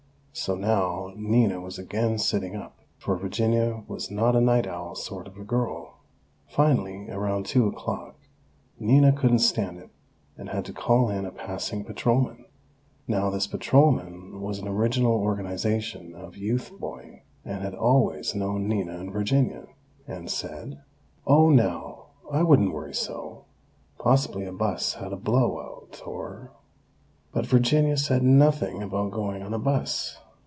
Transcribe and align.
So 0.33 0.55
now 0.55 1.11
Nina 1.17 1.59
was 1.59 1.77
again 1.77 2.17
sitting 2.17 2.55
up, 2.55 2.79
for 2.97 3.17
Virginia 3.17 3.83
was 3.89 4.09
not 4.09 4.33
a 4.35 4.39
night 4.41 4.65
owl 4.65 4.95
sort 4.95 5.27
of 5.27 5.37
a 5.37 5.43
girl. 5.43 5.97
Finally, 6.47 7.09
around 7.09 7.45
two 7.45 7.67
o'clock, 7.67 8.15
Nina 8.79 9.11
couldn't 9.11 9.39
stand 9.39 9.77
it, 9.77 9.89
and 10.37 10.49
had 10.49 10.63
to 10.65 10.73
call 10.73 11.09
in 11.09 11.25
a 11.25 11.31
passing 11.31 11.83
patrolman. 11.83 12.45
Now 13.09 13.29
this 13.29 13.45
patrolman 13.45 14.39
was 14.41 14.57
an 14.59 14.69
original 14.69 15.11
Organization 15.19 16.15
of 16.15 16.37
Youth 16.37 16.71
boy, 16.79 17.23
and 17.43 17.61
had 17.61 17.75
always 17.75 18.33
known 18.33 18.69
Nina 18.69 18.97
and 18.99 19.11
Virginia; 19.11 19.67
and 20.07 20.31
said: 20.31 20.81
"Oh, 21.27 21.49
now! 21.49 22.05
I 22.31 22.41
wouldn't 22.43 22.73
worry 22.73 22.95
so. 22.95 23.45
Possibly 23.99 24.45
a 24.45 24.53
bus 24.53 24.93
had 24.93 25.11
a 25.11 25.17
blowout; 25.17 26.01
or" 26.05 26.53
"But 27.33 27.45
Virginia 27.45 27.95
said 27.95 28.23
nothing 28.23 28.81
about 28.83 29.11
going 29.11 29.41
on 29.43 29.53
a 29.53 29.59
bus! 29.59 30.17